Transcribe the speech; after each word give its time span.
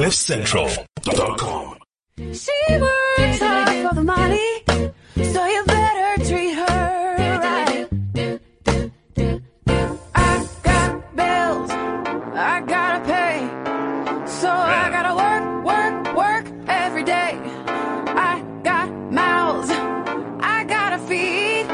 CliffCentral.com. 0.00 1.76
She 2.16 2.58
works 2.70 3.38
hard 3.38 3.86
for 3.86 3.94
the 3.94 4.02
money, 4.02 4.50
so 5.34 5.46
you 5.46 5.62
better 5.66 6.24
treat 6.24 6.54
her 6.54 7.16
right. 7.44 7.86
I 10.14 10.48
got 10.62 11.16
bills, 11.16 11.70
I 12.34 12.62
gotta 12.66 13.04
pay, 13.04 13.46
so 14.40 14.48
I 14.48 14.88
gotta 14.96 15.14
work, 15.22 15.64
work, 15.66 16.16
work 16.16 16.46
every 16.66 17.04
day. 17.04 17.38
I 18.30 18.42
got 18.64 18.88
mouths, 19.12 19.68
I 20.40 20.64
gotta 20.64 20.98
feed, 21.08 21.66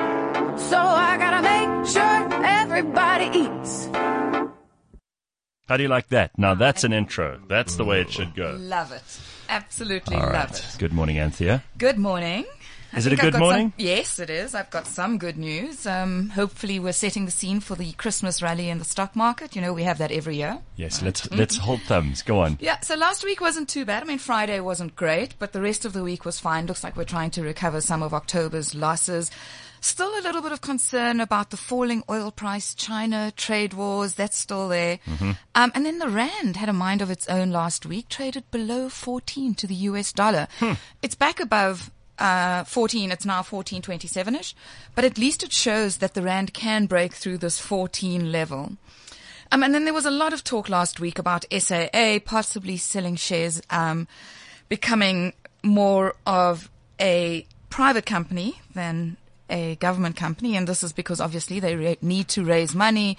so 0.58 0.78
I 0.78 1.16
gotta 1.16 1.42
make 1.42 1.86
sure 1.86 2.44
everybody. 2.44 3.05
How 5.68 5.76
do 5.76 5.82
you 5.82 5.88
like 5.88 6.08
that? 6.10 6.30
Now 6.38 6.54
that's 6.54 6.84
an 6.84 6.92
intro. 6.92 7.40
That's 7.48 7.74
the 7.74 7.84
way 7.84 8.00
it 8.00 8.10
should 8.12 8.34
go. 8.36 8.56
Love 8.58 8.92
it. 8.92 9.02
Absolutely 9.48 10.16
All 10.16 10.22
love 10.22 10.32
right. 10.32 10.58
it. 10.58 10.76
Good 10.78 10.92
morning, 10.92 11.18
Anthea. 11.18 11.64
Good 11.76 11.98
morning. 11.98 12.44
I 12.92 12.98
Is 12.98 13.06
it 13.06 13.12
a 13.12 13.16
think 13.16 13.20
I've 13.20 13.24
good 13.26 13.32
got 13.32 13.38
some- 13.38 13.42
morning? 13.48 13.72
yes, 13.76 14.18
it 14.20 14.30
is. 14.30 14.54
I've 14.54 14.70
got 14.70 14.86
some 14.86 15.18
good 15.18 15.36
news. 15.36 15.86
Um, 15.88 16.28
hopefully, 16.30 16.78
we're 16.78 16.92
setting 16.92 17.24
the 17.24 17.32
scene 17.32 17.58
for 17.58 17.74
the 17.74 17.92
Christmas 17.92 18.40
rally 18.40 18.68
in 18.70 18.78
the 18.78 18.84
stock 18.84 19.16
market. 19.16 19.56
You 19.56 19.60
know, 19.62 19.72
we 19.72 19.82
have 19.82 19.98
that 19.98 20.12
every 20.12 20.36
year. 20.36 20.60
Yes, 20.76 21.02
let's 21.02 21.28
let's 21.32 21.56
hold 21.56 21.82
thumbs. 21.82 22.22
Go 22.22 22.38
on. 22.40 22.58
Yeah, 22.60 22.78
so 22.80 22.94
last 22.94 23.24
week 23.24 23.40
wasn't 23.40 23.68
too 23.68 23.84
bad. 23.84 24.04
I 24.04 24.06
mean, 24.06 24.18
Friday 24.18 24.60
wasn't 24.60 24.94
great, 24.94 25.34
but 25.40 25.52
the 25.52 25.60
rest 25.60 25.84
of 25.84 25.94
the 25.94 26.04
week 26.04 26.24
was 26.24 26.38
fine. 26.38 26.66
Looks 26.66 26.84
like 26.84 26.96
we're 26.96 27.04
trying 27.04 27.32
to 27.32 27.42
recover 27.42 27.80
some 27.80 28.02
of 28.04 28.14
October's 28.14 28.72
losses. 28.74 29.32
Still 29.80 30.18
a 30.18 30.22
little 30.22 30.42
bit 30.42 30.52
of 30.52 30.60
concern 30.60 31.20
about 31.20 31.50
the 31.50 31.56
falling 31.56 32.02
oil 32.10 32.30
price, 32.30 32.74
China, 32.74 33.32
trade 33.36 33.74
wars, 33.74 34.14
that's 34.14 34.36
still 34.36 34.68
there. 34.68 34.98
Um, 35.54 35.72
and 35.74 35.86
then 35.86 35.98
the 35.98 36.08
Rand 36.08 36.56
had 36.56 36.68
a 36.68 36.72
mind 36.72 37.02
of 37.02 37.10
its 37.10 37.28
own 37.28 37.50
last 37.50 37.86
week, 37.86 38.08
traded 38.08 38.50
below 38.50 38.88
14 38.88 39.54
to 39.54 39.66
the 39.66 39.74
US 39.74 40.12
dollar. 40.12 40.48
It's 41.02 41.14
back 41.14 41.40
above 41.40 41.90
uh, 42.18 42.64
14, 42.64 43.12
it's 43.12 43.24
now 43.24 43.42
1427-ish, 43.42 44.54
but 44.94 45.04
at 45.04 45.18
least 45.18 45.42
it 45.42 45.52
shows 45.52 45.98
that 45.98 46.14
the 46.14 46.22
Rand 46.22 46.54
can 46.54 46.86
break 46.86 47.12
through 47.12 47.38
this 47.38 47.58
14 47.58 48.32
level. 48.32 48.72
Um, 49.52 49.62
and 49.62 49.74
then 49.74 49.84
there 49.84 49.94
was 49.94 50.06
a 50.06 50.10
lot 50.10 50.32
of 50.32 50.42
talk 50.42 50.68
last 50.68 50.98
week 50.98 51.18
about 51.18 51.44
SAA 51.52 52.18
possibly 52.24 52.76
selling 52.76 53.16
shares, 53.16 53.62
um, 53.70 54.08
becoming 54.68 55.34
more 55.62 56.14
of 56.26 56.70
a 57.00 57.46
private 57.70 58.06
company 58.06 58.60
than 58.74 59.16
a 59.50 59.76
government 59.76 60.16
company. 60.16 60.56
And 60.56 60.66
this 60.66 60.82
is 60.82 60.92
because 60.92 61.20
obviously 61.20 61.60
they 61.60 61.76
re- 61.76 61.98
need 62.02 62.28
to 62.28 62.44
raise 62.44 62.74
money 62.74 63.16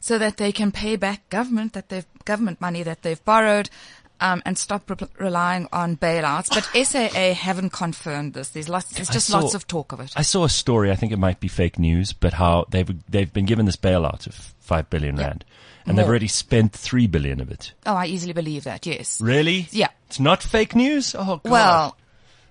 so 0.00 0.18
that 0.18 0.36
they 0.36 0.52
can 0.52 0.70
pay 0.72 0.96
back 0.96 1.28
government 1.28 1.72
that 1.72 1.88
they've, 1.88 2.06
government 2.24 2.60
money 2.60 2.82
that 2.82 3.02
they've 3.02 3.24
borrowed. 3.24 3.70
Um, 4.20 4.42
and 4.44 4.58
stop 4.58 4.90
re- 4.90 4.96
relying 5.20 5.68
on 5.72 5.96
bailouts, 5.96 6.48
but 6.48 6.64
SAA 6.84 7.34
haven't 7.34 7.70
confirmed 7.70 8.34
this. 8.34 8.48
There's 8.48 8.68
lots, 8.68 8.90
there's 8.90 9.08
just 9.08 9.28
saw- 9.28 9.38
lots 9.38 9.54
of 9.54 9.68
talk 9.68 9.92
of 9.92 10.00
it. 10.00 10.12
I 10.16 10.22
saw 10.22 10.42
a 10.42 10.48
story. 10.48 10.90
I 10.90 10.96
think 10.96 11.12
it 11.12 11.20
might 11.20 11.38
be 11.38 11.46
fake 11.46 11.78
news, 11.78 12.12
but 12.12 12.32
how 12.32 12.64
they've 12.68 12.90
they've 13.08 13.32
been 13.32 13.46
given 13.46 13.64
this 13.64 13.76
bailout 13.76 14.26
of 14.26 14.34
five 14.58 14.90
billion 14.90 15.18
Yeah. 15.18 15.22
rand, 15.28 15.44
and 15.86 15.96
they've 15.96 16.04
already 16.04 16.26
spent 16.26 16.72
three 16.72 17.06
billion 17.06 17.40
of 17.40 17.52
it. 17.52 17.72
oh, 17.86 17.94
I 17.94 18.06
easily 18.06 18.32
believe 18.32 18.64
that. 18.64 18.86
Yes. 18.86 19.20
Really? 19.20 19.68
Yeah. 19.70 19.90
It's 20.08 20.18
not 20.18 20.42
fake 20.42 20.74
news. 20.74 21.14
Oh 21.16 21.36
God. 21.44 21.50
Well, 21.52 21.96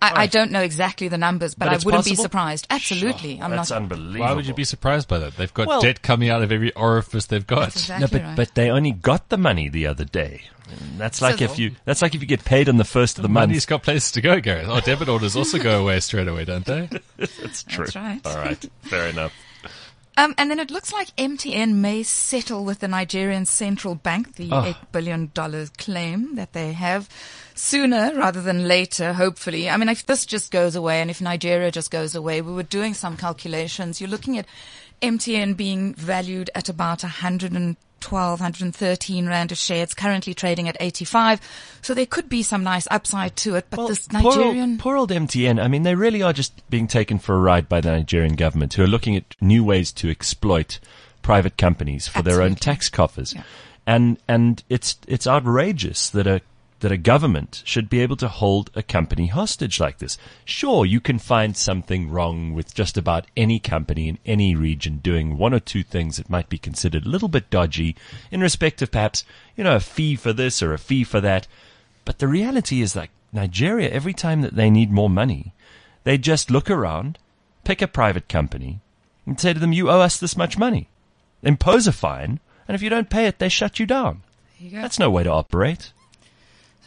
I, 0.01 0.23
I 0.23 0.27
don't 0.27 0.51
know 0.51 0.61
exactly 0.61 1.07
the 1.07 1.17
numbers, 1.17 1.55
but, 1.55 1.65
But 1.65 1.81
I 1.81 1.85
wouldn't 1.85 2.05
be 2.05 2.15
surprised. 2.15 2.67
Absolutely, 2.69 3.41
I'm 3.41 3.51
that's 3.51 3.69
not. 3.71 3.81
unbelievable. 3.83 4.19
Why 4.19 4.33
would 4.33 4.45
you 4.45 4.53
be 4.53 4.63
surprised 4.63 5.07
by 5.07 5.19
that? 5.19 5.35
They've 5.37 5.53
got 5.53 5.67
Well- 5.67 5.81
debt 5.81 6.01
coming 6.01 6.29
out 6.29 6.43
of 6.43 6.51
every 6.51 6.71
orifice 6.73 7.25
they've 7.25 7.45
got. 7.45 7.61
That's 7.61 7.75
exactly 7.77 8.05
No, 8.05 8.11
but 8.11 8.27
right. 8.27 8.35
but 8.35 8.55
they 8.55 8.69
only 8.69 8.91
got 8.91 9.29
the 9.29 9.37
money 9.37 9.69
the 9.69 9.87
other 9.87 10.05
day. 10.05 10.41
And 10.69 10.99
That's 10.99 11.21
like 11.21 11.41
if 11.41 11.57
you 11.57 11.71
that's 11.85 12.01
like 12.01 12.13
if 12.13 12.21
you 12.21 12.27
get 12.27 12.43
paid 12.43 12.67
on 12.67 12.75
the 12.75 12.83
first 12.83 13.17
of 13.17 13.21
the 13.21 13.29
month. 13.29 13.49
Money's 13.49 13.65
got 13.65 13.83
places 13.83 14.11
to 14.11 14.21
go, 14.21 14.39
Gareth. 14.41 14.67
Oh, 14.69 14.81
debit 14.81 15.07
orders 15.07 15.35
also 15.37 15.57
go 15.59 15.79
away 15.81 15.99
straight 16.01 16.27
away, 16.27 16.43
don't 16.43 16.65
they? 16.65 16.89
That's 17.17 17.63
true. 17.63 17.85
That's 17.85 17.95
right. 17.95 18.21
All 18.25 18.35
right. 18.37 18.65
Fair 18.81 19.07
enough. 19.07 19.33
Um, 20.17 20.33
and 20.37 20.49
then 20.49 20.59
it 20.59 20.71
looks 20.71 20.91
like 20.91 21.15
MTN 21.15 21.75
may 21.75 22.01
settle 22.01 22.65
with 22.65 22.79
the 22.79 22.87
Nigerian 22.87 23.45
central 23.45 23.93
bank 23.93 24.35
the 24.35 24.49
Oh. 24.51 24.63
eight 24.65 24.75
billion 24.91 25.29
dollars 25.35 25.69
claim 25.69 26.35
that 26.35 26.53
they 26.53 26.73
have 26.73 27.07
sooner 27.53 28.11
rather 28.15 28.41
than 28.41 28.67
later. 28.67 29.13
Hopefully, 29.13 29.69
I 29.69 29.77
mean, 29.77 29.89
if 29.89 30.05
this 30.07 30.25
just 30.25 30.49
goes 30.51 30.75
away, 30.75 31.01
and 31.01 31.11
if 31.11 31.21
Nigeria 31.21 31.71
just 31.71 31.91
goes 31.91 32.15
away, 32.15 32.41
we 32.41 32.51
were 32.51 32.63
doing 32.63 32.95
some 32.95 33.15
calculations. 33.15 34.01
You're 34.01 34.09
looking 34.09 34.37
at 34.39 34.47
MTN 35.01 35.55
being 35.55 35.93
valued 35.93 36.49
at 36.55 36.69
about 36.69 37.03
112, 37.03 38.39
113 38.39 39.27
rand 39.27 39.51
a 39.51 39.55
share. 39.55 39.83
It's 39.83 39.93
currently 39.93 40.33
trading 40.33 40.67
at 40.67 40.77
85, 40.79 41.39
so 41.81 41.93
there 41.93 42.05
could 42.05 42.29
be 42.29 42.43
some 42.43 42.63
nice 42.63 42.87
upside 42.89 43.35
to 43.37 43.55
it. 43.55 43.67
But 43.69 43.87
this 43.87 44.07
poor, 44.07 44.21
Nigerian. 44.21 44.71
old, 44.71 44.79
poor 44.79 44.97
old 44.97 45.11
MTN. 45.11 45.61
I 45.61 45.67
mean, 45.67 45.83
they 45.83 45.95
really 45.95 46.21
are 46.21 46.33
just 46.33 46.67
being 46.69 46.87
taken 46.87 47.19
for 47.19 47.35
a 47.35 47.39
ride 47.39 47.69
by 47.69 47.81
the 47.81 47.91
Nigerian 47.91 48.35
government, 48.35 48.73
who 48.73 48.83
are 48.83 48.87
looking 48.87 49.15
at 49.15 49.35
new 49.41 49.63
ways 49.63 49.91
to 49.93 50.09
exploit 50.09 50.79
private 51.21 51.57
companies 51.57 52.07
for 52.07 52.21
their 52.21 52.41
own 52.41 52.55
tax 52.55 52.89
coffers. 52.89 53.33
Yeah. 53.33 53.43
And 53.85 54.17
and 54.27 54.63
it's 54.69 54.97
it's 55.07 55.27
outrageous 55.27 56.09
that 56.09 56.27
a 56.27 56.41
that 56.79 56.91
a 56.91 56.97
government 56.97 57.63
should 57.65 57.89
be 57.89 58.01
able 58.01 58.15
to 58.17 58.27
hold 58.27 58.69
a 58.75 58.83
company 58.83 59.27
hostage 59.27 59.79
like 59.79 59.97
this. 59.97 60.17
Sure, 60.45 60.85
you 60.85 60.99
can 60.99 61.17
find 61.17 61.57
something 61.57 62.09
wrong 62.09 62.53
with 62.53 62.73
just 62.73 62.97
about 62.97 63.25
any 63.35 63.59
company 63.59 64.07
in 64.07 64.19
any 64.25 64.55
region 64.55 64.97
doing 64.97 65.37
one 65.37 65.53
or 65.53 65.59
two 65.59 65.83
things 65.83 66.17
that 66.17 66.29
might 66.29 66.49
be 66.49 66.57
considered 66.57 67.05
a 67.05 67.09
little 67.09 67.27
bit 67.27 67.49
dodgy 67.49 67.95
in 68.31 68.41
respect 68.41 68.81
of 68.81 68.91
perhaps, 68.91 69.23
you 69.55 69.63
know, 69.63 69.75
a 69.75 69.79
fee 69.79 70.15
for 70.15 70.33
this 70.33 70.61
or 70.61 70.73
a 70.73 70.77
fee 70.77 71.03
for 71.03 71.19
that. 71.19 71.47
But 72.05 72.19
the 72.19 72.27
reality 72.27 72.81
is 72.81 72.95
like 72.95 73.09
Nigeria, 73.33 73.89
every 73.89 74.13
time 74.13 74.41
that 74.41 74.55
they 74.55 74.69
need 74.69 74.91
more 74.91 75.09
money, 75.09 75.53
they 76.03 76.17
just 76.17 76.51
look 76.51 76.69
around, 76.69 77.17
pick 77.63 77.81
a 77.81 77.87
private 77.87 78.29
company, 78.29 78.79
and 79.25 79.39
say 79.39 79.53
to 79.53 79.59
them, 79.59 79.73
you 79.73 79.89
owe 79.89 79.99
us 79.99 80.17
this 80.17 80.37
much 80.37 80.57
money. 80.57 80.89
Impose 81.43 81.87
a 81.87 81.91
fine, 81.91 82.39
and 82.67 82.75
if 82.75 82.81
you 82.81 82.89
don't 82.89 83.09
pay 83.09 83.25
it, 83.25 83.39
they 83.39 83.49
shut 83.49 83.79
you 83.79 83.85
down. 83.85 84.23
You. 84.59 84.71
That's 84.71 84.99
no 84.99 85.09
way 85.09 85.23
to 85.23 85.31
operate. 85.31 85.91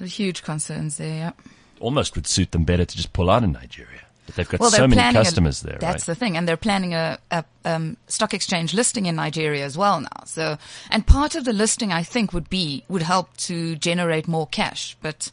So 0.00 0.06
huge 0.06 0.42
concerns 0.42 0.96
there. 0.96 1.14
Yeah. 1.14 1.32
Almost 1.78 2.14
would 2.14 2.26
suit 2.26 2.52
them 2.52 2.64
better 2.64 2.86
to 2.86 2.96
just 2.96 3.12
pull 3.12 3.28
out 3.28 3.44
of 3.44 3.50
Nigeria. 3.50 4.00
But 4.24 4.34
they've 4.34 4.48
got 4.48 4.58
Well, 4.60 4.70
so 4.70 4.88
many 4.88 4.94
planning 4.94 5.20
a- 5.20 5.24
customers 5.24 5.60
there, 5.60 5.76
That's 5.78 6.08
right? 6.08 6.14
the 6.14 6.14
thing, 6.14 6.38
and 6.38 6.48
they're 6.48 6.56
planning 6.56 6.94
a, 6.94 7.18
a 7.30 7.44
um, 7.66 7.98
stock 8.06 8.32
exchange 8.32 8.72
listing 8.72 9.04
in 9.04 9.14
Nigeria 9.16 9.62
as 9.62 9.76
well 9.76 10.00
now. 10.00 10.24
So, 10.24 10.56
and 10.90 11.06
part 11.06 11.34
of 11.34 11.44
the 11.44 11.52
listing, 11.52 11.92
I 11.92 12.02
think, 12.02 12.32
would 12.32 12.48
be 12.48 12.82
would 12.88 13.02
help 13.02 13.36
to 13.48 13.76
generate 13.76 14.26
more 14.26 14.46
cash, 14.46 14.96
but. 15.02 15.30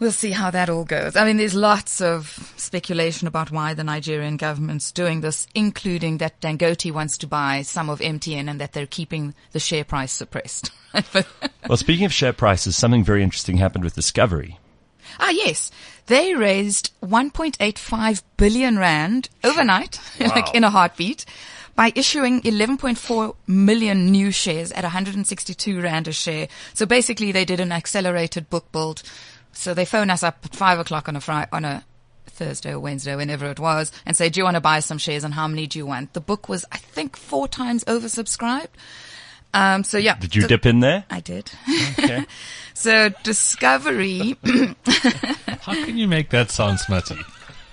We'll 0.00 0.12
see 0.12 0.32
how 0.32 0.50
that 0.50 0.68
all 0.68 0.84
goes. 0.84 1.14
I 1.14 1.24
mean, 1.24 1.36
there's 1.36 1.54
lots 1.54 2.00
of 2.00 2.52
speculation 2.56 3.28
about 3.28 3.52
why 3.52 3.74
the 3.74 3.84
Nigerian 3.84 4.36
government's 4.36 4.90
doing 4.90 5.20
this, 5.20 5.46
including 5.54 6.18
that 6.18 6.40
Dangote 6.40 6.90
wants 6.92 7.16
to 7.18 7.28
buy 7.28 7.62
some 7.62 7.88
of 7.88 8.00
MTN 8.00 8.50
and 8.50 8.60
that 8.60 8.72
they're 8.72 8.86
keeping 8.86 9.34
the 9.52 9.60
share 9.60 9.84
price 9.84 10.12
suppressed. 10.12 10.70
Well, 11.66 11.78
speaking 11.78 12.04
of 12.04 12.12
share 12.12 12.34
prices, 12.34 12.76
something 12.76 13.04
very 13.04 13.22
interesting 13.22 13.56
happened 13.56 13.84
with 13.84 13.94
Discovery. 13.94 14.58
Ah, 15.18 15.30
yes. 15.30 15.70
They 16.06 16.34
raised 16.34 16.90
1.85 17.02 18.22
billion 18.36 18.78
rand 18.78 19.30
overnight, 19.42 19.98
like 20.20 20.54
in 20.54 20.62
a 20.62 20.68
heartbeat, 20.70 21.24
by 21.74 21.92
issuing 21.94 22.42
11.4 22.42 23.34
million 23.46 24.10
new 24.10 24.30
shares 24.30 24.72
at 24.72 24.84
162 24.84 25.80
rand 25.80 26.06
a 26.06 26.12
share. 26.12 26.48
So 26.74 26.84
basically 26.84 27.32
they 27.32 27.46
did 27.46 27.60
an 27.60 27.72
accelerated 27.72 28.50
book 28.50 28.70
build. 28.70 29.02
So 29.54 29.72
they 29.74 29.84
phone 29.84 30.10
us 30.10 30.22
up 30.22 30.38
at 30.44 30.54
five 30.54 30.78
o'clock 30.78 31.08
on 31.08 31.16
a 31.16 31.20
Friday, 31.20 31.48
on 31.52 31.64
a 31.64 31.84
Thursday 32.26 32.72
or 32.72 32.80
Wednesday, 32.80 33.14
whenever 33.16 33.46
it 33.50 33.60
was, 33.60 33.92
and 34.04 34.16
say, 34.16 34.28
do 34.28 34.40
you 34.40 34.44
want 34.44 34.56
to 34.56 34.60
buy 34.60 34.80
some 34.80 34.98
shares 34.98 35.24
and 35.24 35.32
how 35.34 35.46
many 35.48 35.66
do 35.66 35.78
you 35.78 35.86
want? 35.86 36.12
The 36.12 36.20
book 36.20 36.48
was, 36.48 36.64
I 36.72 36.78
think, 36.78 37.16
four 37.16 37.46
times 37.48 37.84
oversubscribed. 37.84 38.68
Um, 39.54 39.84
so 39.84 39.98
yeah. 39.98 40.16
Did 40.16 40.34
you 40.34 40.42
So- 40.42 40.48
dip 40.48 40.66
in 40.66 40.80
there? 40.80 41.04
I 41.10 41.20
did. 41.20 41.50
Okay. 41.98 42.24
So 42.76 43.08
Discovery 43.22 44.36
How 45.60 45.74
can 45.84 45.96
you 45.96 46.08
make 46.08 46.30
that 46.30 46.50
sound 46.50 46.80
smutty? 46.80 47.16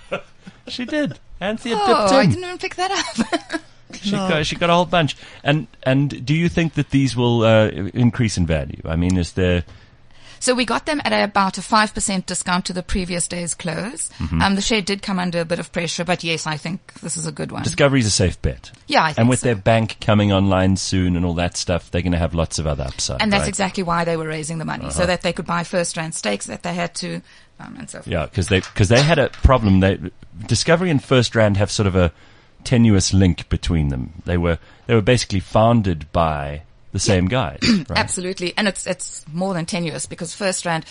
she 0.68 0.84
did. 0.84 1.18
Anthea 1.40 1.74
Oh, 1.76 1.86
dipped 1.86 2.12
I 2.14 2.26
didn't 2.26 2.44
even 2.44 2.58
pick 2.58 2.76
that 2.76 2.92
up. 2.92 3.60
She, 3.96 4.12
got, 4.12 4.46
she 4.46 4.54
got 4.54 4.70
a 4.70 4.74
whole 4.74 4.84
bunch. 4.86 5.16
And 5.42 5.66
and 5.82 6.24
do 6.24 6.34
you 6.34 6.48
think 6.48 6.74
that 6.74 6.90
these 6.90 7.16
will 7.16 7.42
uh, 7.42 7.66
increase 7.94 8.38
in 8.38 8.46
value? 8.46 8.80
I 8.84 8.94
mean, 8.94 9.18
is 9.18 9.32
there 9.32 9.64
so 10.42 10.54
we 10.54 10.64
got 10.64 10.86
them 10.86 11.00
at 11.04 11.12
about 11.12 11.56
a 11.56 11.60
5% 11.60 12.26
discount 12.26 12.64
to 12.64 12.72
the 12.72 12.82
previous 12.82 13.28
day's 13.28 13.54
close. 13.54 14.10
Mm-hmm. 14.18 14.42
Um, 14.42 14.54
the 14.56 14.60
share 14.60 14.82
did 14.82 15.00
come 15.00 15.20
under 15.20 15.40
a 15.40 15.44
bit 15.44 15.60
of 15.60 15.70
pressure, 15.70 16.04
but 16.04 16.24
yes, 16.24 16.48
I 16.48 16.56
think 16.56 16.94
this 16.94 17.16
is 17.16 17.26
a 17.26 17.32
good 17.32 17.52
one. 17.52 17.62
Discovery's 17.62 18.06
a 18.06 18.10
safe 18.10 18.42
bet? 18.42 18.72
Yeah, 18.88 19.04
I 19.04 19.06
think 19.08 19.18
And 19.20 19.28
with 19.28 19.38
so. 19.38 19.46
their 19.46 19.54
bank 19.54 19.98
coming 20.00 20.32
online 20.32 20.76
soon 20.76 21.14
and 21.14 21.24
all 21.24 21.34
that 21.34 21.56
stuff, 21.56 21.92
they're 21.92 22.02
going 22.02 22.10
to 22.10 22.18
have 22.18 22.34
lots 22.34 22.58
of 22.58 22.66
other 22.66 22.82
upside. 22.82 23.22
and 23.22 23.32
that's 23.32 23.42
right? 23.42 23.42
Uh-huh. 23.42 23.48
exactly 23.50 23.84
why 23.84 24.04
they 24.04 24.16
were 24.16 24.26
raising 24.26 24.58
the 24.58 24.64
money, 24.64 24.90
so 24.90 25.06
that 25.06 25.22
they 25.22 25.32
could 25.32 25.46
buy 25.46 25.62
FirstRand 25.62 26.12
stakes 26.12 26.46
that 26.46 26.64
they 26.64 26.74
had 26.74 26.92
to, 26.96 27.22
um, 27.60 27.76
and 27.78 27.88
so 27.88 27.98
forth. 27.98 28.08
Yeah, 28.08 28.24
because 28.26 28.48
they 28.48 28.58
because 28.60 28.88
they 28.88 29.00
had 29.00 29.20
a 29.20 29.28
problem. 29.28 29.78
They 29.78 30.10
Discovery 30.48 30.90
and 30.90 31.00
FirstRand 31.00 31.56
have 31.56 31.70
sort 31.70 31.86
of 31.86 31.94
a 31.94 32.10
tenuous 32.64 33.12
link 33.14 33.48
between 33.48 33.88
them. 33.88 34.22
They 34.24 34.38
were 34.38 34.58
they 34.86 34.94
were 34.96 35.02
basically 35.02 35.40
founded 35.40 36.10
by 36.10 36.62
the 36.92 36.98
same 36.98 37.26
guys, 37.26 37.58
right? 37.62 37.90
Absolutely. 37.90 38.54
And 38.56 38.68
it's, 38.68 38.86
it's 38.86 39.24
more 39.32 39.54
than 39.54 39.66
tenuous 39.66 40.06
because 40.06 40.34
FirstRand 40.34 40.84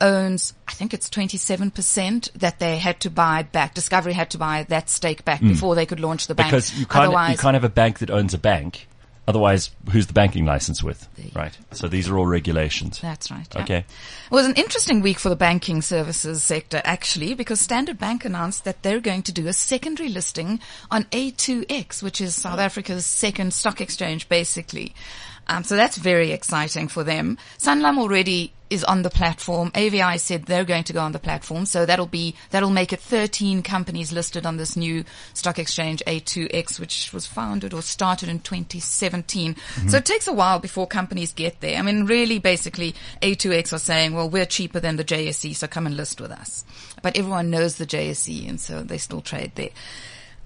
owns, 0.00 0.54
I 0.68 0.72
think 0.72 0.92
it's 0.92 1.08
27% 1.08 2.32
that 2.34 2.58
they 2.58 2.78
had 2.78 3.00
to 3.00 3.10
buy 3.10 3.42
back. 3.42 3.74
Discovery 3.74 4.12
had 4.12 4.30
to 4.30 4.38
buy 4.38 4.66
that 4.68 4.88
stake 4.90 5.24
back 5.24 5.40
hmm. 5.40 5.48
before 5.48 5.74
they 5.74 5.86
could 5.86 6.00
launch 6.00 6.26
the 6.26 6.34
bank. 6.34 6.50
Because 6.50 6.78
you 6.78 6.86
can't, 6.86 7.06
Otherwise, 7.06 7.32
you 7.32 7.38
can't 7.38 7.54
have 7.54 7.64
a 7.64 7.68
bank 7.68 7.98
that 8.00 8.10
owns 8.10 8.34
a 8.34 8.38
bank. 8.38 8.86
Otherwise, 9.28 9.70
who's 9.90 10.06
the 10.06 10.12
banking 10.12 10.44
license 10.44 10.84
with? 10.84 11.08
Right. 11.34 11.56
So 11.72 11.88
these 11.88 12.08
are 12.08 12.16
all 12.16 12.26
regulations. 12.26 13.00
That's 13.00 13.28
right. 13.28 13.46
yeah. 13.52 13.62
Okay. 13.62 13.78
It 13.78 14.30
was 14.30 14.46
an 14.46 14.54
interesting 14.54 15.02
week 15.02 15.18
for 15.18 15.30
the 15.30 15.36
banking 15.36 15.82
services 15.82 16.44
sector, 16.44 16.80
actually, 16.84 17.34
because 17.34 17.60
Standard 17.60 17.98
Bank 17.98 18.24
announced 18.24 18.64
that 18.64 18.84
they're 18.84 19.00
going 19.00 19.24
to 19.24 19.32
do 19.32 19.48
a 19.48 19.52
secondary 19.52 20.10
listing 20.10 20.60
on 20.92 21.04
A2X, 21.04 22.04
which 22.04 22.20
is 22.20 22.36
South 22.36 22.60
Africa's 22.60 23.04
second 23.04 23.52
stock 23.52 23.80
exchange, 23.80 24.28
basically. 24.28 24.94
Um, 25.48 25.64
so 25.64 25.76
that's 25.76 25.96
very 25.96 26.32
exciting 26.32 26.88
for 26.88 27.04
them. 27.04 27.38
Sanlam 27.58 27.98
already 27.98 28.52
is 28.68 28.82
on 28.84 29.02
the 29.02 29.10
platform. 29.10 29.70
AVI 29.74 30.18
said 30.18 30.44
they're 30.44 30.64
going 30.64 30.84
to 30.84 30.92
go 30.92 31.00
on 31.00 31.12
the 31.12 31.18
platform, 31.18 31.66
so 31.66 31.86
that'll 31.86 32.06
be 32.06 32.34
that'll 32.50 32.70
make 32.70 32.92
it 32.92 33.00
13 33.00 33.62
companies 33.62 34.12
listed 34.12 34.44
on 34.44 34.56
this 34.56 34.76
new 34.76 35.04
stock 35.34 35.58
exchange 35.58 36.02
A2X, 36.06 36.80
which 36.80 37.12
was 37.12 37.26
founded 37.26 37.72
or 37.72 37.82
started 37.82 38.28
in 38.28 38.40
2017. 38.40 39.56
So 39.88 39.98
it 39.98 40.04
takes 40.04 40.26
a 40.26 40.32
while 40.32 40.58
before 40.58 40.86
companies 40.86 41.32
get 41.32 41.60
there. 41.60 41.78
I 41.78 41.82
mean, 41.82 42.06
really, 42.06 42.38
basically, 42.38 42.94
A2X 43.22 43.72
are 43.72 43.78
saying, 43.78 44.14
well, 44.14 44.28
we're 44.28 44.46
cheaper 44.46 44.80
than 44.80 44.96
the 44.96 45.04
JSE, 45.04 45.54
so 45.54 45.66
come 45.66 45.86
and 45.86 45.96
list 45.96 46.20
with 46.20 46.32
us. 46.32 46.64
But 47.02 47.16
everyone 47.16 47.50
knows 47.50 47.76
the 47.76 47.86
JSE, 47.86 48.48
and 48.48 48.60
so 48.60 48.82
they 48.82 48.98
still 48.98 49.20
trade 49.20 49.52
there. 49.54 49.70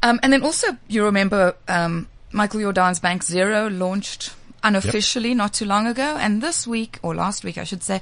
Um, 0.02 0.20
and 0.22 0.32
then 0.32 0.42
also, 0.42 0.68
you 0.88 1.04
remember 1.04 1.56
um, 1.68 2.08
Michael 2.32 2.60
Jordan's 2.60 3.00
Bank 3.00 3.22
Zero 3.22 3.68
launched 3.68 4.34
unofficially 4.62 5.34
not 5.34 5.54
too 5.54 5.64
long 5.64 5.86
ago, 5.86 6.16
and 6.18 6.42
this 6.42 6.66
week 6.66 6.98
or 7.02 7.14
last 7.14 7.44
week, 7.44 7.58
I 7.58 7.64
should 7.64 7.82
say, 7.82 8.00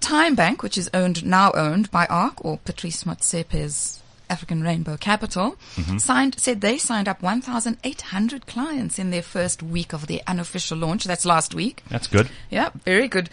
Tyme 0.00 0.34
Bank, 0.34 0.62
which 0.62 0.76
is 0.76 0.90
owned 0.92 1.24
now 1.24 1.52
owned 1.52 1.90
by 1.90 2.06
ARC 2.06 2.44
or 2.44 2.58
Patrice 2.58 3.04
Motsepe's 3.04 4.02
African 4.28 4.62
Rainbow 4.62 4.96
Capital, 4.96 5.56
mm-hmm. 5.76 5.98
signed 5.98 6.38
said 6.38 6.60
they 6.60 6.78
signed 6.78 7.06
up 7.06 7.22
1,800 7.22 8.46
clients 8.46 8.98
in 8.98 9.10
their 9.10 9.22
first 9.22 9.62
week 9.62 9.92
of 9.92 10.06
their 10.06 10.20
unofficial 10.26 10.78
launch. 10.78 11.04
That's 11.04 11.24
last 11.24 11.54
week. 11.54 11.82
That's 11.88 12.06
good. 12.06 12.28
Yeah, 12.50 12.70
very 12.84 13.08
good. 13.08 13.30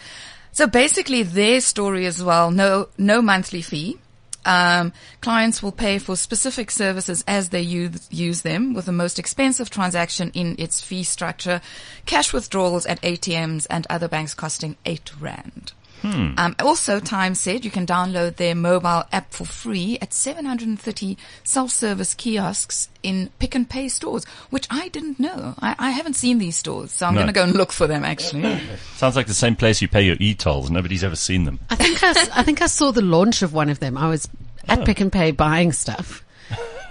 So 0.52 0.66
basically, 0.66 1.22
their 1.22 1.60
story 1.60 2.06
as 2.06 2.22
well. 2.22 2.50
No, 2.50 2.88
no 2.98 3.22
monthly 3.22 3.62
fee. 3.62 3.98
Um, 4.44 4.92
clients 5.20 5.62
will 5.62 5.72
pay 5.72 5.98
for 5.98 6.16
specific 6.16 6.70
services 6.70 7.22
as 7.26 7.50
they 7.50 7.60
use, 7.60 8.08
use 8.10 8.42
them, 8.42 8.74
with 8.74 8.86
the 8.86 8.92
most 8.92 9.18
expensive 9.18 9.70
transaction 9.70 10.30
in 10.34 10.56
its 10.58 10.80
fee 10.80 11.02
structure, 11.02 11.60
cash 12.06 12.32
withdrawals 12.32 12.86
at 12.86 13.02
ATMs 13.02 13.66
and 13.68 13.86
other 13.90 14.08
banks 14.08 14.34
costing 14.34 14.76
eight 14.86 15.10
rand. 15.20 15.72
Um, 16.02 16.54
also, 16.60 16.98
Tyme 17.00 17.34
said 17.34 17.64
you 17.64 17.70
can 17.70 17.86
download 17.86 18.36
their 18.36 18.54
mobile 18.54 19.04
app 19.12 19.32
for 19.32 19.44
free 19.44 19.98
at 20.00 20.12
730 20.14 21.16
self-service 21.44 22.14
kiosks 22.14 22.88
in 23.02 23.30
Pick 23.38 23.54
n 23.54 23.64
Pay 23.66 23.88
stores, 23.88 24.24
which 24.50 24.66
I 24.70 24.88
didn't 24.88 25.18
know. 25.20 25.54
I, 25.60 25.74
I 25.78 25.90
haven't 25.90 26.14
seen 26.14 26.38
these 26.38 26.56
stores, 26.56 26.90
so 26.92 27.06
I'm 27.06 27.14
No. 27.14 27.20
going 27.20 27.26
to 27.28 27.32
go 27.32 27.42
and 27.44 27.52
look 27.54 27.72
for 27.72 27.86
them. 27.86 28.04
Actually, 28.04 28.60
Sounds 28.96 29.16
like 29.16 29.26
the 29.26 29.34
same 29.34 29.56
place 29.56 29.82
you 29.82 29.88
pay 29.88 30.02
your 30.02 30.16
e-tolls. 30.20 30.70
Nobody's 30.70 31.04
ever 31.04 31.16
seen 31.16 31.44
them. 31.44 31.58
I 31.70 31.74
think 31.76 32.02
I, 32.02 32.10
s- 32.10 32.30
I 32.30 32.42
think 32.42 32.62
I 32.62 32.66
saw 32.66 32.90
the 32.92 33.02
launch 33.02 33.42
of 33.42 33.52
one 33.52 33.68
of 33.68 33.80
them. 33.80 33.96
I 33.98 34.08
was 34.08 34.28
at 34.68 34.80
Oh. 34.80 34.84
Pick 34.84 35.00
and 35.00 35.12
Pay 35.12 35.32
buying 35.32 35.72
stuff, 35.72 36.24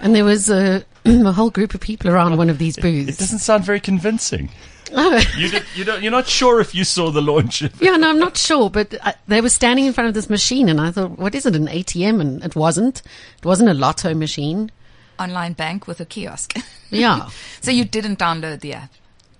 and 0.00 0.14
there 0.14 0.24
was 0.24 0.50
a, 0.50 0.84
a 1.04 1.32
whole 1.32 1.50
group 1.50 1.74
of 1.74 1.80
people 1.80 2.10
around 2.10 2.36
one 2.36 2.50
of 2.50 2.58
these 2.58 2.76
booths. 2.76 3.08
It 3.16 3.18
doesn't 3.18 3.38
sound 3.40 3.64
very 3.64 3.80
convincing. 3.80 4.50
Oh, 4.92 5.22
You, 5.36 5.48
did, 5.50 5.62
you 5.76 5.84
don't, 5.84 6.02
you're 6.02 6.10
not 6.10 6.26
sure 6.26 6.60
if 6.60 6.74
you 6.74 6.82
saw 6.82 7.10
the 7.12 7.22
launch. 7.22 7.62
of- 7.62 7.80
yeah, 7.80 7.96
no, 7.96 8.08
I'm 8.10 8.18
not 8.18 8.36
sure, 8.36 8.68
but 8.70 8.92
uh, 9.06 9.12
they 9.28 9.40
were 9.40 9.48
standing 9.48 9.84
in 9.86 9.92
front 9.92 10.08
of 10.08 10.14
this 10.14 10.28
machine, 10.28 10.68
and 10.68 10.80
I 10.80 10.90
thought, 10.90 11.16
what 11.16 11.32
is 11.36 11.46
it? 11.46 11.54
An 11.54 11.68
ATM? 11.68 12.20
And 12.20 12.44
it 12.44 12.56
wasn't. 12.56 13.02
It 13.38 13.44
wasn't 13.44 13.70
a 13.70 13.74
lotto 13.74 14.14
machine. 14.14 14.72
online 15.18 15.52
bank 15.52 15.86
with 15.86 16.00
a 16.00 16.04
kiosk. 16.04 16.56
Yeah, 16.92 17.28
so 17.60 17.70
you 17.70 17.84
didn't 17.84 18.18
download 18.18 18.62
the 18.62 18.72
app. 18.74 18.90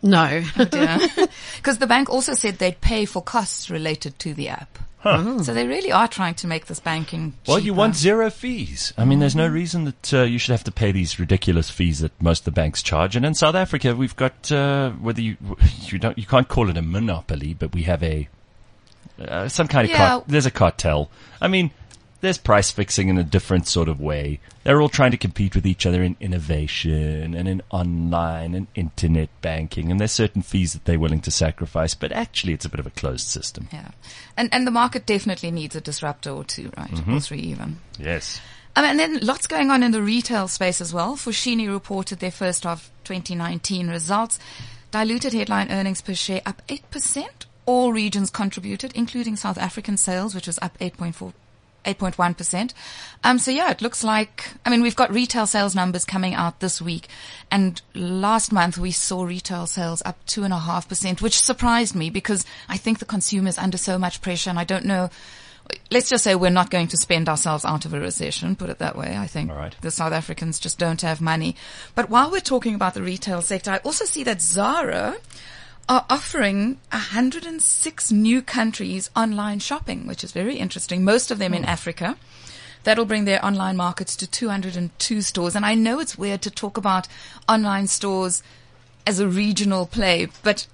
no. 0.02 0.44
Because 0.56 1.78
the 1.78 1.86
bank 1.88 2.08
also 2.08 2.34
said 2.34 2.58
they'd 2.58 2.80
pay 2.80 3.06
for 3.06 3.20
costs 3.20 3.68
related 3.68 4.16
to 4.20 4.34
the 4.34 4.50
app. 4.50 4.78
So 5.02 5.54
they 5.54 5.66
really 5.66 5.90
are 5.92 6.06
trying 6.08 6.34
to 6.34 6.46
make 6.46 6.66
this 6.66 6.78
banking. 6.80 7.32
Well, 7.46 7.58
you 7.58 7.72
want 7.72 7.96
zero 7.96 8.28
fees. 8.30 8.92
I 8.98 9.04
mean, 9.06 9.18
there's 9.18 9.34
no 9.36 9.48
reason 9.48 9.84
that 9.84 10.14
uh, 10.14 10.22
you 10.22 10.38
should 10.38 10.52
have 10.52 10.64
to 10.64 10.70
pay 10.72 10.92
these 10.92 11.18
ridiculous 11.18 11.70
fees 11.70 12.00
that 12.00 12.12
most 12.20 12.40
of 12.40 12.44
the 12.46 12.50
banks 12.50 12.82
charge. 12.82 13.16
And 13.16 13.24
in 13.24 13.34
South 13.34 13.54
Africa, 13.54 13.96
we've 13.96 14.16
got 14.16 14.52
uh, 14.52 14.90
whether 14.92 15.20
you 15.22 15.36
you 15.86 15.98
don't 15.98 16.18
you 16.18 16.26
can't 16.26 16.48
call 16.48 16.68
it 16.68 16.76
a 16.76 16.82
monopoly, 16.82 17.54
but 17.54 17.72
we 17.74 17.84
have 17.84 18.02
a 18.02 18.28
uh, 19.20 19.48
some 19.48 19.68
kind 19.68 19.84
of 19.86 19.90
Yeah. 19.90 19.96
cart- 20.08 20.24
there's 20.28 20.46
a 20.46 20.50
cartel. 20.50 21.10
I 21.40 21.48
mean, 21.48 21.70
there's 22.20 22.38
price 22.38 22.70
fixing 22.70 23.08
in 23.08 23.18
a 23.18 23.24
different 23.24 23.66
sort 23.66 23.88
of 23.88 24.00
way. 24.00 24.40
They're 24.64 24.80
all 24.80 24.88
trying 24.88 25.10
to 25.12 25.16
compete 25.16 25.54
with 25.54 25.66
each 25.66 25.86
other 25.86 26.02
in 26.02 26.16
innovation 26.20 27.34
and 27.34 27.48
in 27.48 27.62
online 27.70 28.54
and 28.54 28.66
internet 28.74 29.30
banking. 29.40 29.90
And 29.90 29.98
there's 29.98 30.12
certain 30.12 30.42
fees 30.42 30.74
that 30.74 30.84
they're 30.84 30.98
willing 30.98 31.20
to 31.22 31.30
sacrifice, 31.30 31.94
but 31.94 32.12
actually, 32.12 32.52
it's 32.52 32.64
a 32.64 32.68
bit 32.68 32.80
of 32.80 32.86
a 32.86 32.90
closed 32.90 33.26
system. 33.26 33.68
Yeah, 33.72 33.90
and 34.36 34.48
and 34.52 34.66
the 34.66 34.70
market 34.70 35.06
definitely 35.06 35.50
needs 35.50 35.74
a 35.74 35.80
disruptor 35.80 36.30
or 36.30 36.44
two, 36.44 36.70
right? 36.76 36.90
Mm-hmm. 36.90 37.16
Or 37.16 37.20
three 37.20 37.40
even. 37.40 37.78
Yes. 37.98 38.40
Um, 38.76 38.84
and 38.84 38.98
then 38.98 39.18
lots 39.20 39.46
going 39.46 39.70
on 39.70 39.82
in 39.82 39.90
the 39.90 40.02
retail 40.02 40.46
space 40.46 40.80
as 40.80 40.94
well. 40.94 41.16
Foschini 41.16 41.68
reported 41.68 42.20
their 42.20 42.30
first 42.30 42.64
half 42.64 42.90
2019 43.04 43.88
results. 43.88 44.38
Diluted 44.92 45.32
headline 45.32 45.70
earnings 45.70 46.00
per 46.00 46.14
share 46.14 46.42
up 46.46 46.62
8%. 46.68 47.26
All 47.66 47.92
regions 47.92 48.30
contributed, 48.30 48.92
including 48.94 49.36
South 49.36 49.58
African 49.58 49.96
sales, 49.96 50.34
which 50.34 50.46
was 50.46 50.58
up 50.62 50.78
8.4 50.78 51.32
8.1%. 51.84 52.72
Um, 53.22 53.38
so 53.38 53.50
yeah, 53.50 53.70
it 53.70 53.82
looks 53.82 54.02
like, 54.02 54.50
I 54.64 54.70
mean, 54.70 54.82
we've 54.82 54.96
got 54.96 55.12
retail 55.12 55.46
sales 55.46 55.74
numbers 55.74 56.04
coming 56.04 56.34
out 56.34 56.60
this 56.60 56.80
week. 56.80 57.08
And 57.50 57.80
last 57.94 58.52
month 58.52 58.78
we 58.78 58.90
saw 58.90 59.24
retail 59.24 59.66
sales 59.66 60.02
up 60.04 60.24
2.5%, 60.26 61.20
which 61.20 61.38
surprised 61.38 61.94
me 61.94 62.10
because 62.10 62.44
I 62.68 62.76
think 62.76 62.98
the 62.98 63.04
consumer 63.04 63.48
is 63.48 63.58
under 63.58 63.78
so 63.78 63.98
much 63.98 64.22
pressure 64.22 64.50
and 64.50 64.58
I 64.58 64.64
don't 64.64 64.84
know, 64.84 65.10
let's 65.90 66.08
just 66.08 66.24
say 66.24 66.34
we're 66.34 66.50
not 66.50 66.70
going 66.70 66.88
to 66.88 66.96
spend 66.96 67.28
ourselves 67.28 67.64
out 67.64 67.84
of 67.84 67.94
a 67.94 68.00
recession, 68.00 68.56
put 68.56 68.70
it 68.70 68.78
that 68.78 68.96
way. 68.96 69.16
I 69.16 69.26
think 69.26 69.50
right. 69.50 69.74
the 69.80 69.90
South 69.90 70.12
Africans 70.12 70.58
just 70.58 70.78
don't 70.78 71.00
have 71.02 71.20
money. 71.20 71.56
But 71.94 72.10
while 72.10 72.30
we're 72.30 72.40
talking 72.40 72.74
about 72.74 72.94
the 72.94 73.02
retail 73.02 73.42
sector, 73.42 73.70
I 73.70 73.78
also 73.78 74.04
see 74.04 74.24
that 74.24 74.40
Zara 74.40 75.16
are 75.90 76.06
offering 76.08 76.78
106 76.92 78.12
new 78.12 78.40
countries 78.40 79.10
online 79.16 79.58
shopping, 79.58 80.06
which 80.06 80.22
is 80.22 80.30
very 80.30 80.56
interesting. 80.56 81.02
Most 81.02 81.32
of 81.32 81.40
them 81.40 81.52
in 81.52 81.64
Africa. 81.64 82.16
That'll 82.84 83.04
bring 83.04 83.24
their 83.24 83.44
online 83.44 83.76
markets 83.76 84.14
to 84.16 84.26
202 84.30 85.20
stores. 85.20 85.56
And 85.56 85.66
I 85.66 85.74
know 85.74 85.98
it's 85.98 86.16
weird 86.16 86.42
to 86.42 86.50
talk 86.50 86.76
about 86.76 87.08
online 87.48 87.88
stores 87.88 88.40
as 89.04 89.18
a 89.18 89.26
regional 89.26 89.84
play, 89.84 90.28
but 90.44 90.68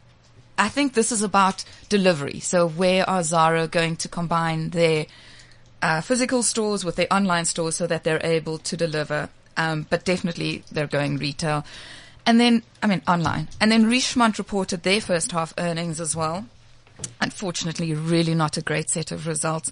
I 0.59 0.69
think 0.69 0.93
this 0.93 1.11
is 1.11 1.23
about 1.23 1.65
delivery. 1.89 2.39
So 2.41 2.69
where 2.69 3.09
are 3.09 3.23
Zara 3.23 3.67
going 3.67 3.97
to 3.97 4.09
combine 4.09 4.69
their 4.71 5.07
uh, 5.81 6.03
physical 6.03 6.43
stores 6.43 6.85
with 6.85 6.97
their 6.97 7.11
online 7.11 7.47
stores 7.47 7.77
so 7.77 7.87
that 7.87 8.05
they're 8.05 8.21
able 8.23 8.59
to 8.59 8.77
deliver? 8.77 9.31
Um, 9.57 9.87
but 9.89 10.05
definitely 10.05 10.63
they're 10.71 10.87
going 10.87 11.17
retail. 11.17 11.65
And 12.27 12.41
then, 12.41 12.63
I 12.83 12.89
mean, 12.89 13.03
online. 13.07 13.49
And 13.61 13.71
then 13.71 13.87
Richemont 13.87 14.37
reported 14.39 14.83
their 14.83 15.01
first 15.01 15.31
half 15.33 15.55
earnings 15.59 16.01
as 16.01 16.17
well. 16.17 16.47
Unfortunately, 17.21 17.95
really 17.95 18.35
not 18.35 18.57
a 18.57 18.63
great 18.63 18.91
set 18.91 19.13
of 19.13 19.27
results. 19.27 19.71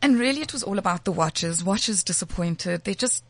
And 0.00 0.18
really 0.18 0.40
it 0.40 0.52
was 0.52 0.62
all 0.62 0.78
about 0.78 1.04
the 1.04 1.12
watches. 1.12 1.62
Watches 1.62 2.02
disappointed. 2.02 2.84
They 2.84 2.94
just, 2.94 3.22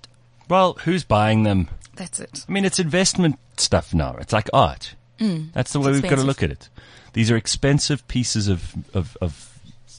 Well, 0.48 0.74
who's 0.84 1.04
buying 1.04 1.42
them? 1.42 1.68
that's 1.94 2.20
it. 2.20 2.46
I 2.48 2.52
mean, 2.52 2.64
it's 2.64 2.78
investment 2.78 3.38
stuff 3.58 3.92
now. 3.92 4.16
It's 4.18 4.32
like 4.32 4.48
art. 4.54 4.94
Mm. 5.18 5.52
That's 5.52 5.72
the 5.72 5.80
way 5.80 5.92
we've 5.92 6.02
got 6.02 6.16
to 6.16 6.22
look 6.22 6.42
at 6.42 6.50
it. 6.50 6.68
These 7.12 7.30
are 7.30 7.36
expensive 7.36 8.06
pieces 8.08 8.48
of, 8.48 8.74
of, 8.94 9.16
of 9.20 9.58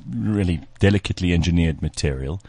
really 0.09 0.61
delicately 0.79 1.33
engineered 1.33 1.81
material. 1.81 2.41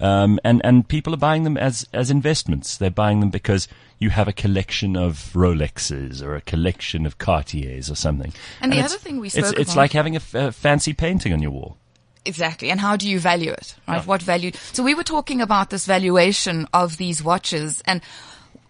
Um, 0.00 0.38
and, 0.44 0.60
and 0.64 0.86
people 0.86 1.14
are 1.14 1.18
buying 1.18 1.44
them 1.44 1.56
as, 1.56 1.86
as 1.92 2.10
investments. 2.10 2.76
They're 2.76 2.90
buying 2.90 3.20
them 3.20 3.30
because 3.30 3.66
you 3.98 4.10
have 4.10 4.28
a 4.28 4.32
collection 4.32 4.96
of 4.96 5.30
Rolexes 5.32 6.22
or 6.22 6.34
a 6.36 6.42
collection 6.42 7.06
of 7.06 7.18
Cartiers 7.18 7.90
or 7.90 7.94
something. 7.94 8.32
And 8.60 8.72
the 8.72 8.80
other 8.80 8.98
thing 8.98 9.20
we 9.20 9.28
it's, 9.28 9.36
spoke 9.36 9.58
it's 9.58 9.72
about- 9.72 9.80
like 9.82 9.92
having 9.92 10.14
a, 10.14 10.18
f- 10.18 10.34
a 10.34 10.52
fancy 10.52 10.92
painting 10.92 11.32
on 11.32 11.40
your 11.40 11.50
wall. 11.50 11.78
Exactly. 12.26 12.70
And 12.70 12.80
how 12.80 12.96
do 12.96 13.08
you 13.08 13.20
value 13.20 13.52
it? 13.52 13.76
Right? 13.86 14.04
What 14.04 14.20
value? 14.20 14.50
So 14.72 14.82
we 14.82 14.94
were 14.94 15.04
talking 15.04 15.40
about 15.40 15.70
this 15.70 15.86
valuation 15.86 16.66
of 16.74 16.96
these 16.96 17.22
watches 17.22 17.82
and 17.86 18.02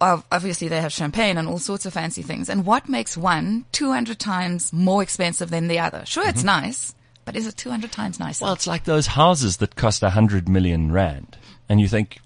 obviously 0.01 0.69
they 0.69 0.81
have 0.81 0.93
champagne 0.93 1.39
and 1.39 1.49
all 1.49 1.59
sorts 1.59 1.87
of 1.87 1.93
fancy 1.95 2.23
things. 2.23 2.49
And 2.51 2.67
what 2.67 2.89
makes 2.89 3.17
one 3.17 3.65
200 3.73 4.19
times 4.19 4.73
more 4.73 5.03
expensive 5.03 5.51
than 5.51 5.69
the 5.69 5.79
other? 5.79 6.05
Sure, 6.05 6.29
it's 6.29 6.45
nice, 6.45 6.95
but 7.27 7.37
is 7.37 7.47
it 7.47 7.57
200 7.59 7.93
times 7.93 8.19
nicer? 8.19 8.45
Well, 8.45 8.55
it's 8.55 8.67
like 8.67 8.85
those 8.85 9.09
houses 9.09 9.59
that 9.59 9.77
cost 9.77 10.03
a 10.03 10.11
hundred 10.11 10.49
million 10.49 10.91
rand, 10.91 11.37
and 11.69 11.79
you 11.81 11.89
think, 11.89 12.21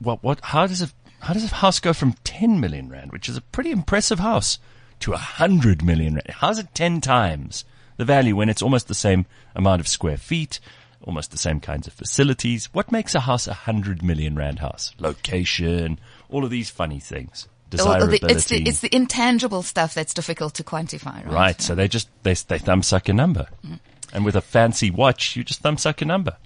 what, 0.00 0.24
what, 0.24 0.40
how 0.42 0.66
does 0.66 0.82
a, 0.82 0.88
how 1.20 1.32
does 1.34 1.44
a 1.44 1.54
house 1.54 1.78
go 1.78 1.92
from 1.92 2.14
ten 2.24 2.58
million 2.58 2.88
rand, 2.88 3.12
which 3.12 3.28
is 3.28 3.36
a 3.36 3.42
pretty 3.42 3.70
impressive 3.70 4.18
house, 4.18 4.58
to 5.00 5.12
a 5.12 5.18
hundred 5.18 5.84
million 5.84 6.14
rand? 6.14 6.26
How's 6.30 6.58
it 6.58 6.74
ten 6.74 7.00
times 7.00 7.64
the 7.98 8.04
value 8.04 8.34
when 8.34 8.48
it's 8.48 8.62
almost 8.62 8.88
the 8.88 8.94
same 8.94 9.26
amount 9.54 9.80
of 9.80 9.86
square 9.86 10.16
feet, 10.16 10.58
almost 11.02 11.30
the 11.30 11.38
same 11.38 11.60
kinds 11.60 11.86
of 11.86 11.92
facilities. 11.92 12.72
What 12.72 12.90
makes 12.90 13.14
a 13.14 13.20
house 13.20 13.46
a 13.46 13.52
hundred 13.52 14.02
million 14.02 14.34
rand 14.36 14.60
house? 14.60 14.94
Location, 14.98 16.00
all 16.30 16.44
of 16.44 16.50
these 16.50 16.70
funny 16.70 16.98
things. 16.98 17.46
All- 17.78 17.86
all 17.88 18.06
the- 18.06 18.18
Desirability. 18.18 18.34
it's 18.34 18.44
the 18.48 18.68
it's 18.68 18.80
the 18.80 18.94
intangible 18.96 19.62
stuff 19.62 19.94
that's 19.94 20.12
difficult 20.14 20.54
to 20.54 20.64
quantify, 20.64 21.24
right? 21.24 21.32
right. 21.32 21.60
So 21.60 21.74
they 21.76 21.86
just, 21.86 22.08
they, 22.24 22.34
they 22.34 22.58
thumb 22.58 22.82
suck 22.82 23.08
a 23.08 23.12
number. 23.12 23.46
Mm. 23.64 23.78
And 24.12 24.24
with 24.24 24.36
a 24.36 24.40
fancy 24.40 24.90
watch, 24.90 25.36
you 25.36 25.44
just 25.44 25.60
thumb 25.60 25.76
suck 25.78 26.02
a 26.02 26.04
number. 26.04 26.36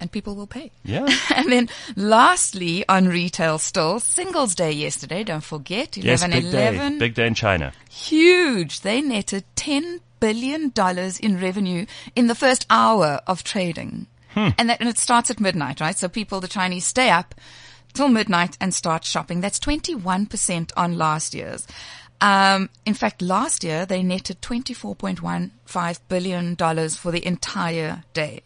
and 0.00 0.10
people 0.10 0.34
will 0.34 0.48
pay. 0.48 0.70
Yeah. 0.84 1.06
And 1.36 1.50
then 1.52 1.68
lastly, 1.96 2.84
on 2.88 3.06
retail 3.08 3.58
still, 3.58 4.00
Singles 4.00 4.54
Day 4.56 4.72
yesterday, 4.72 5.22
don't 5.24 5.44
forget, 5.44 5.96
yes, 5.96 6.22
11 6.22 6.42
big 6.42 6.52
day. 6.52 6.98
Big 6.98 7.14
day 7.14 7.26
in 7.28 7.34
China. 7.34 7.72
Huge. 7.88 8.80
They 8.80 9.00
netted 9.00 9.44
$10 9.56 10.00
billion 10.18 10.72
in 11.20 11.40
revenue 11.40 11.86
in 12.16 12.26
the 12.26 12.34
first 12.34 12.66
hour 12.68 13.20
of 13.26 13.44
trading. 13.44 14.06
Hmm. 14.34 14.48
And 14.58 14.68
that, 14.70 14.80
and 14.80 14.88
it 14.88 14.98
starts 14.98 15.30
at 15.30 15.40
midnight, 15.40 15.80
right? 15.80 15.96
So 15.96 16.08
people, 16.08 16.40
the 16.40 16.48
Chinese 16.48 16.84
stay 16.84 17.10
up 17.10 17.34
till 17.92 18.08
midnight 18.08 18.56
and 18.60 18.74
start 18.74 19.04
shopping. 19.04 19.40
That's 19.40 19.60
21% 19.60 20.72
on 20.76 20.98
last 20.98 21.34
year's. 21.34 21.66
Um, 22.22 22.70
in 22.86 22.94
fact, 22.94 23.20
last 23.20 23.64
year 23.64 23.84
they 23.84 24.00
netted 24.00 24.40
$24.15 24.42 25.98
billion 26.08 26.56
for 26.56 27.10
the 27.10 27.26
entire 27.26 28.04
day. 28.14 28.42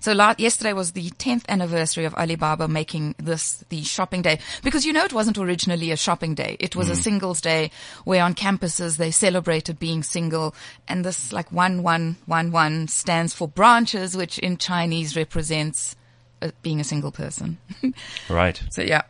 So 0.00 0.12
la- 0.12 0.34
yesterday 0.38 0.72
was 0.72 0.92
the 0.92 1.10
10th 1.10 1.44
anniversary 1.46 2.06
of 2.06 2.14
Alibaba 2.14 2.68
making 2.68 3.16
this 3.18 3.64
the 3.68 3.82
shopping 3.82 4.22
day 4.22 4.38
because 4.62 4.86
you 4.86 4.94
know 4.94 5.04
it 5.04 5.12
wasn't 5.12 5.36
originally 5.36 5.90
a 5.90 5.96
shopping 5.96 6.34
day. 6.34 6.56
It 6.58 6.74
was 6.74 6.88
a 6.88 6.96
singles 6.96 7.42
day 7.42 7.70
where 8.04 8.24
on 8.24 8.34
campuses 8.34 8.96
they 8.96 9.10
celebrated 9.10 9.78
being 9.78 10.02
single 10.02 10.54
and 10.88 11.04
this 11.04 11.30
like 11.30 11.52
1111 11.52 12.88
stands 12.88 13.34
for 13.34 13.46
branches 13.46 14.16
which 14.16 14.38
in 14.38 14.56
Chinese 14.56 15.16
represents 15.16 15.96
uh, 16.40 16.50
being 16.62 16.80
a 16.80 16.84
single 16.84 17.12
person. 17.12 17.58
Right. 18.30 18.62
So 18.70 18.80
yeah. 18.80 19.02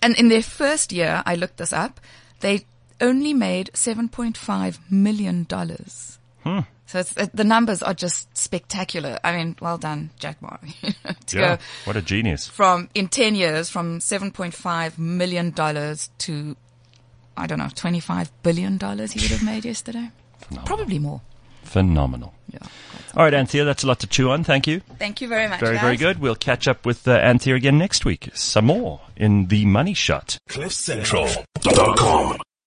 And 0.00 0.16
in 0.16 0.28
their 0.28 0.42
first 0.42 0.92
year, 0.92 1.22
I 1.26 1.34
looked 1.34 1.56
this 1.56 1.72
up, 1.72 1.98
they 2.40 2.66
only 3.00 3.32
made 3.34 3.70
$7.5 3.74 4.78
million. 4.90 5.46
So 6.86 6.98
it's, 7.00 7.16
uh, 7.16 7.26
the 7.32 7.44
numbers 7.44 7.82
are 7.82 7.94
just 7.94 8.36
spectacular. 8.36 9.18
I 9.24 9.34
mean, 9.36 9.56
well 9.60 9.78
done, 9.78 10.10
Jack 10.18 10.40
Ma. 10.42 10.56
to 11.26 11.38
Yeah. 11.38 11.56
go 11.56 11.62
What 11.84 11.96
a 11.96 12.02
genius. 12.02 12.46
from, 12.46 12.88
in 12.94 13.08
10 13.08 13.34
years, 13.34 13.70
from 13.70 13.98
$7.5 14.00 14.98
million 14.98 15.52
to, 15.52 16.56
I 17.36 17.46
don't 17.46 17.58
know, 17.58 17.64
$25 17.64 18.30
billion 18.42 18.78
he 18.78 19.20
would 19.20 19.30
have 19.30 19.42
made 19.42 19.64
yesterday. 19.64 20.10
Probably 20.66 20.98
more. 20.98 21.22
Phenomenal. 21.62 22.34
Yeah. 22.52 22.58
All 23.16 23.24
right, 23.24 23.32
Anthea, 23.34 23.64
that's 23.64 23.82
a 23.82 23.86
lot 23.86 24.00
to 24.00 24.06
chew 24.06 24.30
on. 24.30 24.44
Thank 24.44 24.66
you. 24.66 24.80
Thank 24.98 25.20
you 25.22 25.28
very 25.28 25.48
much. 25.48 25.60
Very, 25.60 25.78
very 25.78 25.96
good. 25.96 26.18
We'll 26.18 26.34
catch 26.34 26.68
up 26.68 26.84
with 26.84 27.08
uh, 27.08 27.12
Anthea 27.12 27.54
again 27.54 27.78
next 27.78 28.04
week. 28.04 28.28
Some 28.34 28.66
more 28.66 29.00
in 29.16 29.46
the 29.46 29.64
money 29.64 29.94
shot. 29.94 30.36
CliffCentral.com 30.50 32.36